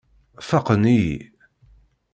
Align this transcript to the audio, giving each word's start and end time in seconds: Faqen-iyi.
Faqen-iyi. 0.47 1.19